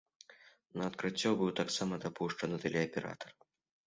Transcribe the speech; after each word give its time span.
На 0.79 0.85
адкрыццё 0.91 1.33
быў 1.41 1.51
таксама 1.59 1.99
дапушчаны 2.05 2.57
тэлеаператар. 2.65 3.29